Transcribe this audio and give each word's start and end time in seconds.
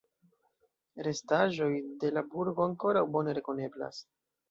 Restaĵoj 1.09 1.69
de 2.05 2.13
la 2.17 2.25
burgo 2.35 2.67
ankoraŭ 2.69 3.07
bone 3.15 3.41
rekoneblas. 3.41 4.05